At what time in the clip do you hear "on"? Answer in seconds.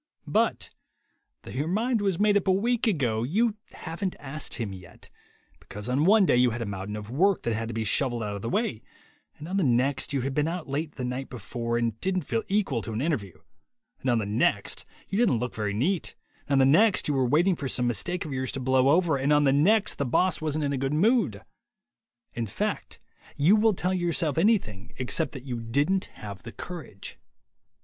5.87-6.05, 9.47-9.57, 14.09-14.17, 16.53-16.57, 19.31-19.43